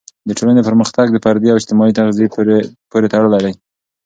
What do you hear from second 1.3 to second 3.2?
او اجتماعي تغذیې پورې